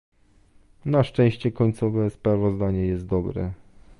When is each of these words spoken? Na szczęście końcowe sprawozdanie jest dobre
Na 0.85 1.03
szczęście 1.03 1.51
końcowe 1.51 2.09
sprawozdanie 2.09 2.87
jest 2.87 3.05
dobre 3.05 3.51